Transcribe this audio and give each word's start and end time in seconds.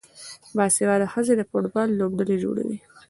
باسواده 0.55 1.07
ښځې 1.13 1.33
د 1.37 1.41
فوټبال 1.49 1.87
لوبډلې 1.99 2.35
جوړوي. 2.43 2.77